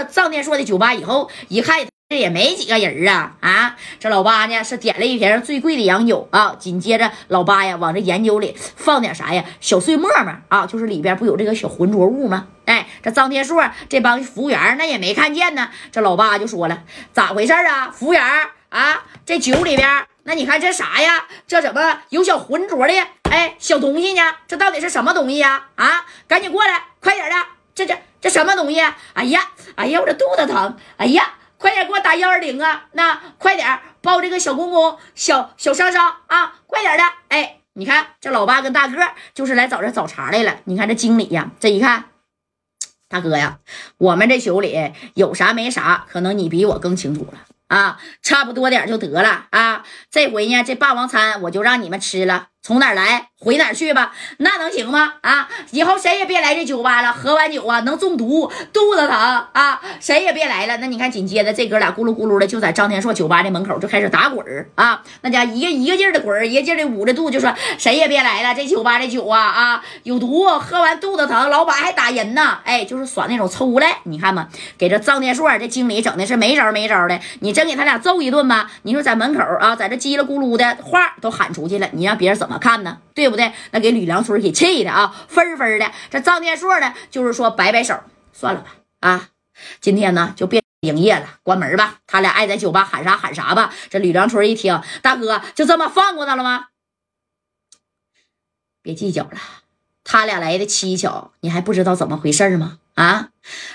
[0.00, 3.76] 了臧天硕的酒吧以后，一看这也没几个人啊啊！
[4.00, 9.44] 这老八呢是点了一瓶最贵的洋酒啊，紧接着老八呀往这盐酒里放点啥呀？
[9.60, 12.48] 小碎沫沫啊，就是里边不有这个小浑浊物吗？
[12.64, 15.70] 哎，这臧天硕这帮服务员那也没看见呢。
[15.92, 16.82] 这老八就说了，
[17.12, 17.90] 咋回事啊？
[17.92, 18.22] 服务员
[18.70, 21.26] 啊，这酒里边，那你看这啥呀？
[21.46, 22.94] 这怎么有小浑浊的
[23.30, 24.22] 哎小东西呢？
[24.48, 25.66] 这到底是什么东西呀？
[25.76, 27.36] 啊，赶紧过来，快点的！
[27.72, 28.80] 这这这什么东西？
[29.14, 30.76] 哎呀，哎呀，我这肚子疼！
[30.96, 31.34] 哎呀！
[31.56, 32.86] 快点给我打幺二零啊！
[32.92, 36.54] 那快点报这个小公公、小小商商啊！
[36.66, 37.04] 快点的！
[37.28, 38.96] 哎，你看这老八跟大个
[39.34, 40.60] 就是来找这找茬来了。
[40.64, 42.06] 你看这经理呀，这一看，
[43.10, 43.58] 大哥呀，
[43.98, 47.40] 我们这酒里有啥没啥，可能你比我更清楚了。
[47.68, 49.84] 啊，差不多点就得了啊！
[50.10, 55.14] 这回呢，这霸王餐我就让你们吃了，从哪来回哪去吧，那能行吗？
[55.22, 60.76] 啊，以后谁也别来这酒吧了，喝完酒啊能中毒，肚子疼啊，谁也别来了。
[60.76, 77.70] 那你看，紧接着这哥俩咕噜咕噜的就在张天硕酒吧的门口就开始打滚儿啊，那家一个一个劲儿的滚，一个劲儿的捂着肚，就说谁也别来了，这酒吧的酒啊啊有毒，喝完肚子疼，老板还打人呢，哎，就是耍那种抽来，你看嘛，给这张天硕这经理整的是没招没招的，你真。
[77.70, 78.68] 给他俩揍一顿吧！
[78.82, 83.00] 你说在门口啊，在这叽里咕噜的话都喊出去了，你让别人怎怎么看呢？
[83.14, 83.52] 对不对？
[83.70, 85.88] 那给吕梁春给气的啊，分分的。
[86.10, 87.96] 这张天硕呢，就是说摆摆手，
[88.32, 89.28] 算了吧，啊，
[89.80, 91.98] 今天呢就别营业了，关门吧。
[92.08, 93.72] 他俩爱在酒吧喊啥喊啥吧。
[93.88, 96.66] 这吕梁春一听，大哥就这么放过他了吗？
[98.82, 99.38] 别计较了，
[100.02, 102.78] 他俩来的蹊跷，你还不知道怎么回事吗？
[102.96, 103.28] 啊，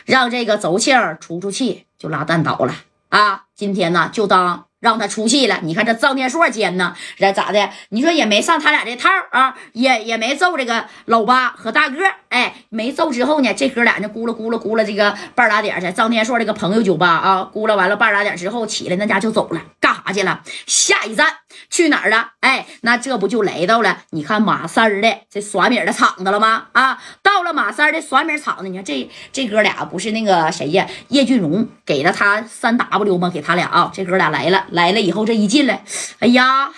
[0.03, 2.75] 让这个邹庆出出气，就拉蛋倒了。
[3.07, 5.61] 啊，今天呢，就当让他出气了。
[5.63, 7.71] 你看这臧天硕奸呢，这咋的？
[7.89, 11.97] 你说也没上他俩这套啊，也也没揍这个老八和大个。
[12.29, 20.41] 哎，没揍之后呢，这哥俩呢，咕噜咕噜咕噜这个半拉点在臧天硕这个朋友酒吧啊，咕噜完了半拉点之后起来，那家就走了，干啥去了？
[20.65, 21.31] 下一站
[21.69, 22.31] 去哪儿了？
[22.39, 26.69] 哎，那这不就来到了你看马三儿的这耍米的场子了吗？
[26.71, 30.87] 啊，到了马三儿的耍米场子，你看这这哥俩不是那个谁呀？
[31.09, 33.29] 叶俊荣给了他三 W 吗？
[33.29, 35.83] 给他俩啊，这哥俩来了，来了以后这一进来，
[36.17, 36.71] 哎呀。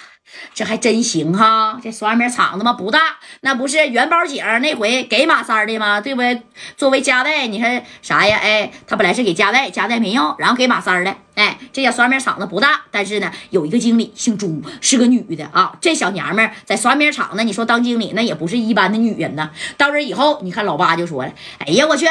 [0.53, 6.01] 这还真行哈，这刷面厂子嘛不大，那不是元宝姐那回给马三的吗？
[6.01, 6.41] 对不对？
[6.75, 8.37] 作为夹代，你看啥呀？
[8.41, 11.15] 哎，他本来是给夹代，夹代没要，然后给马三的。
[11.35, 15.77] 哎，这家刷面厂子不大，但是呢，有一个经理姓朱，是个女的啊。
[15.79, 19.51] 这小娘们在刷面厂子，你说当经理那也不是一般的女人呢。
[19.77, 22.07] 到这以后，你看老八就说了：“哎呀，我去，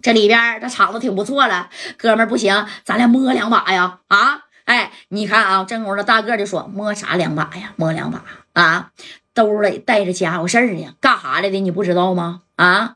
[0.00, 3.98] 这里边这厂子挺不错了，哥们不行，咱俩摸两把呀？
[4.06, 7.72] 啊？”哎，你看啊，正宫的大个就说摸啥两把呀？
[7.76, 8.90] 摸两把啊，
[9.32, 11.58] 兜里带着家伙事儿呢，干啥来的？
[11.58, 12.42] 你不知道吗？
[12.58, 12.94] 啊，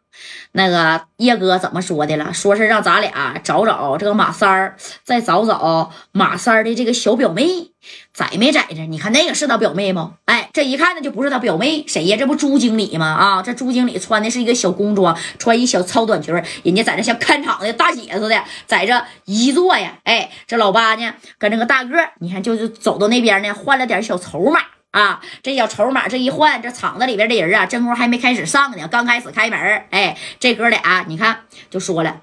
[0.50, 2.34] 那个叶哥怎么说的了？
[2.34, 7.70] 说是让咱俩找找这个马三儿，再找找马三儿的这个小表妹，
[8.12, 8.84] 在没在这？
[8.86, 10.14] 你看那个是他表妹吗？
[10.24, 12.16] 哎，这一看呢就不是他表妹，谁呀？
[12.18, 13.06] 这不朱经理吗？
[13.06, 16.34] 啊，这朱经理穿的是一个小工装，穿一小超短裙，
[16.64, 19.92] 人家在这像看场的大姐似的，在这一坐呀。
[20.02, 24.60] 哎，这老八呢跟这个大个，你看就是走到那边呢，换了点小筹码。
[24.92, 32.20] 啊，这小筹码这一换，这厂子里边的人啊，真功还没开始上呢，刚开始开门哎，这哥俩你看就说了，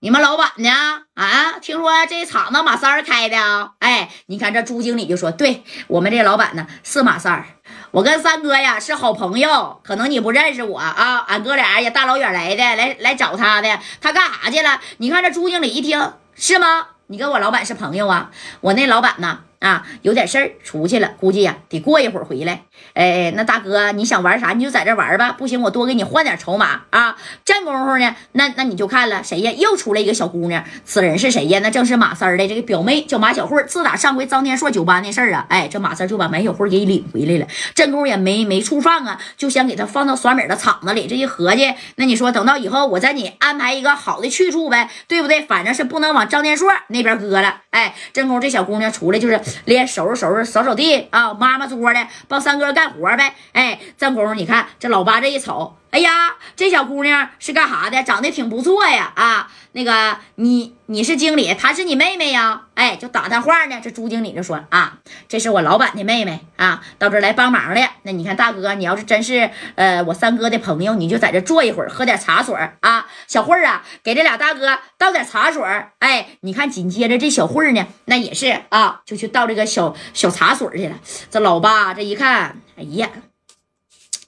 [0.00, 0.70] 你们老板呢？
[1.14, 3.72] 啊，听说这厂子马三儿开的啊？
[3.80, 7.46] 哎，你看这朱经理就说，对我们这老板呢是马三儿，
[7.90, 14.80] 我跟三哥呀是好朋友，可能你不认识我啊，俺哥俩也大老远来的，来来找他的，他干啥去了？
[14.96, 16.86] 你看这朱经理一听是吗？
[17.08, 18.30] 你跟我老板是朋友啊？
[18.62, 19.40] 我那老板呢？
[19.64, 22.64] 啊，有点事儿出去了，估计呀得过一会儿回来。
[22.92, 27.16] 哎，那大哥你想玩啥你就在这玩吧，不行我多给你换点筹码啊。
[27.46, 29.50] 这功夫呢，那那你就看了谁呀？
[29.52, 31.60] 又出来一个小姑娘，此人是谁呀？
[31.62, 33.64] 那正是马三的这个表妹，叫马小慧。
[33.66, 37.46] 自打上回张天硕酒吧那事儿啊，哎，这马三就把马小慧给领回来了。
[37.74, 41.06] 这功夫也没没处放啊，就先给她放到耍米的厂子里。
[41.06, 45.40] 这一合计，那你说等到以后我再你安排一个好的去处呗，对不对？
[45.40, 47.62] 反正是不能往张天硕那边搁了。
[47.70, 49.40] 哎，正宫这小姑娘出来就是。
[49.64, 53.34] 连收拾收拾扫扫地啊，抹抹桌的，帮三哥干活呗。
[53.52, 55.76] 哎，正宫，你看这老八这一瞅。
[55.94, 58.02] 哎呀，这小姑娘是干啥的？
[58.02, 59.12] 长得挺不错呀！
[59.14, 62.62] 啊，那个你你是经理，她是你妹妹呀？
[62.74, 63.80] 哎，就打探话呢。
[63.80, 64.98] 这朱经理就说啊，
[65.28, 67.88] 这是我老板的妹妹啊，到这来帮忙的。
[68.02, 73.06] 那你看大哥，你要是真是呃我三哥的朋友，你就在这坐一会儿，喝点茶水啊。
[73.28, 75.62] 小慧儿啊，给这俩大哥倒点茶水
[76.00, 80.96] 哎，你看紧接着这小慧儿呢，那也是啊，就去倒这个小小茶水去了。
[81.30, 83.08] 这老八这一看，哎呀。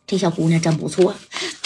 [0.08, 1.16] 这小姑娘真不错，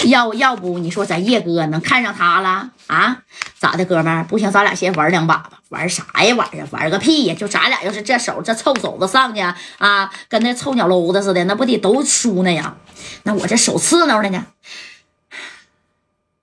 [0.05, 3.19] 要要不你说咱叶哥能看上他了啊？
[3.59, 4.25] 咋的，哥们儿？
[4.25, 5.61] 不行，咱俩先玩两把吧。
[5.69, 6.35] 玩啥呀？
[6.35, 6.65] 玩呀？
[6.71, 7.35] 玩个屁呀！
[7.35, 9.41] 就咱俩要是这手这臭手子上去
[9.79, 12.77] 啊，跟那臭鸟篓子似的，那不得都输呢呀？
[13.25, 14.47] 那我这手刺挠的呢？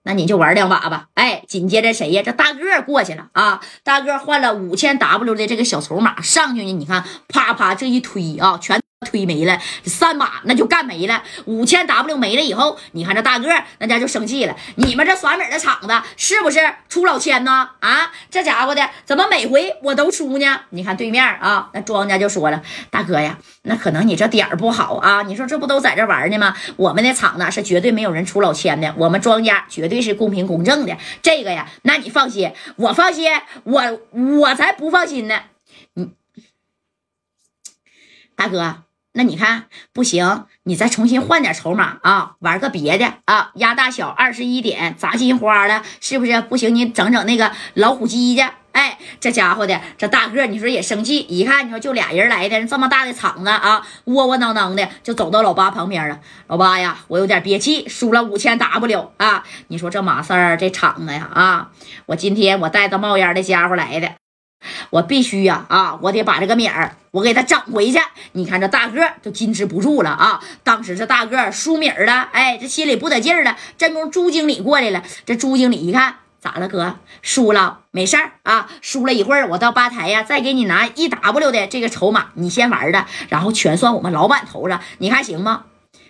[0.03, 1.07] 那你就玩两把吧。
[1.15, 2.21] 哎，紧接着谁呀？
[2.23, 3.59] 这大个过去了啊！
[3.83, 8.79] 大个换了五千 W 的这个小筹码上去呢，你看，啪啪这一推啊，全。
[9.05, 13.47] 推没了，三把那就干没了，五千 W 没了以后，你看这大个
[13.77, 14.55] 那家就生气了。
[14.77, 16.59] 你们这耍米的厂子是不是
[16.89, 17.69] 出老千呢？
[17.79, 20.61] 啊，这家伙的怎么每回我都输呢？
[20.71, 25.21] 你看对面啊，那庄家就说了，大哥呀，那可能你这点儿不好啊。
[25.21, 26.55] 你说这不都在这玩呢吗？
[26.75, 30.97] 我们的厂子是绝对没有人出老千的，我们庄家绝对是公平公正的。
[31.21, 33.31] 这个呀，那你放心，我放心，
[33.63, 35.39] 我我才不放心呢。
[38.37, 38.83] 大哥。
[39.13, 46.75] 那你看不行，你再重新换点筹码啊，玩个别的啊，压大小二十一点，砸金花了，是不是不行？
[46.75, 48.45] 你整整那个老虎机去。
[48.73, 51.17] 哎，这家伙的这大个，你说也生气。
[51.17, 56.19] 一看你说就俩人来的，这么大的场子啊，窝窝囊囊的就走到老八旁边了。
[56.45, 59.43] 老八呀，我有点憋气，输了五千 W 啊！
[59.69, 61.71] 你说这马三儿这场子呀啊，
[62.05, 64.11] 我今天我带着冒烟的家伙来的。
[64.89, 65.97] 我必须呀啊！
[66.01, 67.99] 我得把这个米儿我给他整回去。
[68.33, 70.39] 你看这大个都矜持不住了啊！
[70.63, 73.55] 当时这大个儿输米儿了，哎，这心里不得劲儿了。
[73.77, 76.97] 这功夫朱经理过来了，这朱经理一看咋了哥？
[77.21, 85.63] 输了没事儿啊，输了一会儿我到吧台呀，再给你拿一 W 的这个筹码，你先玩的，然后全算我们老板头上，你看行吗？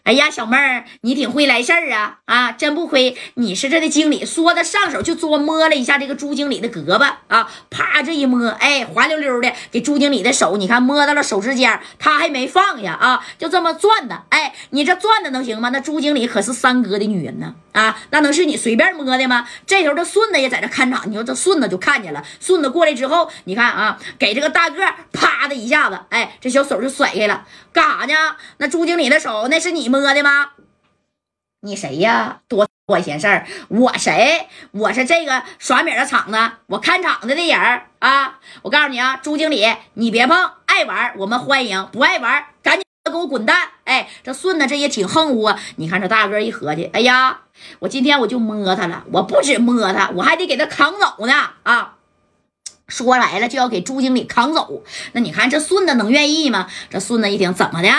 [0.07, 2.19] 哎呀，小妹儿，你挺会来事儿啊！
[2.23, 4.25] 啊，真不亏你是这的经理。
[4.25, 14.23] 说的上手就捉摸了一下这个朱经理的胳膊啊，啪这一摸，哎，滑溜溜的给朱经理的手，你看摸到了手指尖，他还没放下啊，就这么转的。
[14.29, 15.67] 哎，你这转的能行吗？
[15.73, 19.45] 那朱经理可是三哥的女人呢，啊，那能是你随便摸的吗？
[19.65, 24.81] 这时候这顺子也在这看场，你说这顺子就看见了，顺子过来之后，你看啊，给这个大个
[25.11, 28.13] 啪的一下子，哎，这小手就甩开了，干啥呢？
[28.59, 29.96] 那朱经理的手那是你摸。
[29.99, 30.49] 摸的吗？
[31.61, 32.41] 你谁呀？
[32.47, 33.47] 多管闲事儿！
[33.67, 34.47] 我谁？
[34.71, 38.39] 我是这个耍米的厂子，我看场子的人啊！
[38.61, 43.69] 我告诉你啊，朱经理，你别碰，爱玩我们欢迎，不爱玩赶紧给我滚蛋！
[43.83, 45.59] 哎，这顺子这也挺横乎啊！
[45.77, 47.41] 你看这大哥一合计，哎呀，
[47.79, 51.33] 我今天我就摸他了，我不止摸他，我还得给他扛走呢！
[51.63, 51.96] 啊，
[52.87, 54.81] 说来了就要给朱经理扛走，
[55.11, 56.67] 那你看这顺子能愿意吗？
[56.89, 57.89] 这顺子一听，怎么的？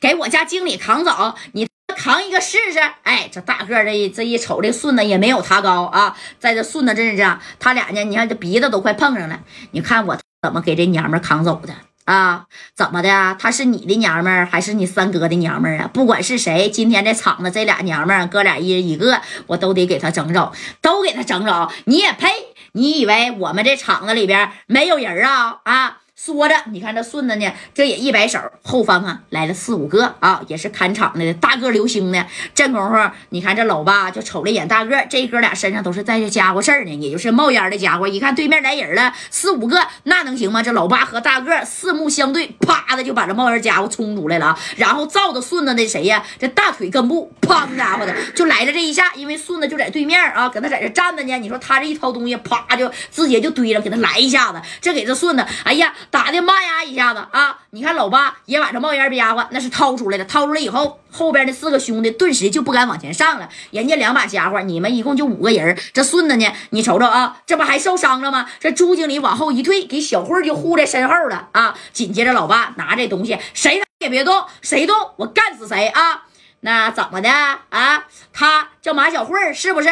[0.00, 2.78] 给我家经理扛走，你扛一个试试？
[3.02, 6.16] 哎，这大个这这一瞅，这顺子也没有他高啊。
[6.38, 9.40] 在这顺子这样，他俩呢，你看这鼻子都快碰上了。
[9.72, 11.74] 你看我怎么给这娘们扛走的
[12.04, 12.46] 啊？
[12.76, 13.36] 怎么的？
[13.40, 15.90] 他是你的娘们儿还是你三哥的娘们儿啊？
[15.92, 21.68] 不管是谁，今天这场子这俩娘们儿，哥俩一人一个，我都得给他整走，都给他整走。
[21.86, 22.47] 你也配？
[22.72, 25.72] 你以为我们这厂子里边没有人儿啊？
[25.72, 25.98] 啊！
[26.18, 32.26] 说着，你看这顺子呢，这也一摆手，后方啊来了四五个啊，也是看场的大个流星呢。
[32.52, 38.08] 这功夫，你看这老八就瞅了一眼大个，这哥俩身上都是带着家伙事儿呢，也就是冒烟的家伙。
[38.08, 40.60] 一看对面来人了，四五个，那能行吗？
[40.60, 46.24] 这老八和大个四目相对，啪的就把这冒烟家伙冲出来了，然后照着顺子那谁呀？
[46.36, 51.38] 这大腿根部，砰家伙的就来了这一下，因为顺子就在对面啊，搁那在这站着呢。
[51.38, 55.94] 你说他这一掏东西，啪就直接就堆着，给他来一下子，这给这顺子，哎呀！
[56.10, 57.58] 打的妈呀一下子啊！
[57.70, 63.48] 你看老八也把这冒烟家伙那是掏出来了，掏出来以后，后边那四个兄弟顿时就不敢往前上了。
[63.70, 66.52] 人家两把家伙，你们一共就五个人，这顺子呢？
[66.70, 68.48] 你瞅瞅啊，这不还受伤了吗？
[68.58, 71.74] 这朱经理往后一退，给小慧就护在身后了啊！
[71.92, 76.24] 紧接着老八拿这东西，谁也别动，谁动我干死谁啊！
[76.60, 78.06] 那怎么的啊？
[78.32, 79.88] 他叫马小慧是不是？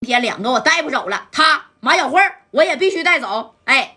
[0.00, 2.20] 今天两个我带不走了，他马小慧
[2.50, 3.96] 我也必须带走，哎。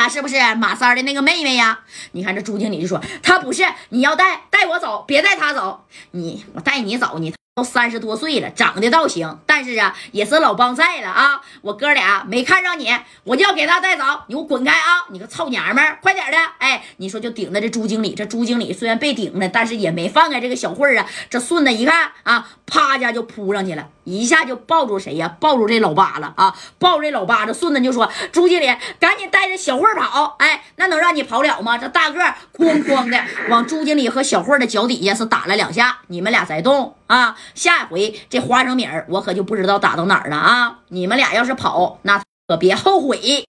[0.00, 1.78] 她是不是马三的那个妹妹呀？
[2.12, 5.84] 你看这朱经理就说她不是，你要带带我走，别带她走。
[6.12, 11.40] 你我带你走，你都三十多岁了，长得倒行，但是啊，也是老帮菜了啊。
[11.62, 12.88] 我哥俩没看上你，
[13.24, 15.04] 我就要给他带走，你给我滚开啊！
[15.10, 16.38] 你个臭娘们，快点的！
[16.58, 21.04] 哎，你说就顶着这朱经理，这朱经理虽然被顶了，但是也没放开这个小慧啊。
[21.28, 23.88] 这顺子一看啊，啪家就扑上去了。
[24.04, 25.36] 一下就抱住谁呀？
[25.40, 26.56] 抱住这老八了啊！
[26.78, 28.66] 抱住这老八，这顺子就说：“朱经理，
[29.00, 30.36] 赶紧带着小慧跑！
[30.38, 31.76] 哎，那能让你跑了吗？
[31.76, 32.20] 这大个
[32.56, 35.98] 哐哐的往朱经理和小慧的脚底下是打了两下。
[36.06, 37.36] 你们俩再动啊！
[37.56, 40.78] 下一回这花生米儿我可就不知道打到哪儿了啊！
[40.88, 43.44] 你们俩要是跑，那可别后悔。”